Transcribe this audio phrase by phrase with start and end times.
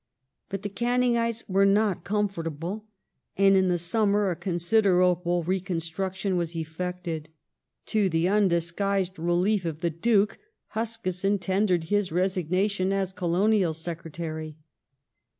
[0.49, 2.85] But the Canningites were not comfortable,
[3.37, 7.29] and in the summer a considerable reconstruction was effected.
[7.85, 14.57] To the undisguised re lief of the Duke, Huskisson tendered his resignation as Colonial Secretary.